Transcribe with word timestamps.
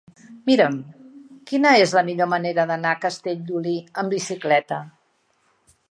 Mira'm 0.49 0.77
quina 1.51 1.73
és 1.81 1.93
la 1.99 2.03
millor 2.07 2.31
manera 2.33 2.65
d'anar 2.73 2.95
a 2.97 2.99
Castellolí 3.05 3.75
amb 4.05 4.17
bicicleta. 4.17 4.83